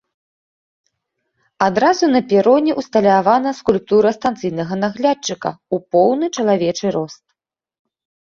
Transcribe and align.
Адразу 1.65 2.05
на 2.13 2.21
пероне 2.29 2.71
ўсталявана 2.81 3.49
скульптура 3.59 4.09
станцыйнага 4.17 4.73
наглядчыка 4.85 5.49
ў 5.75 5.77
поўны 5.97 6.25
чалавечы 6.37 6.85
рост. 6.97 7.23